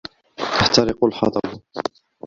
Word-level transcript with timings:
يَحْتَرِقُ 0.39 1.05
الْحَطَبُ. 1.05 1.61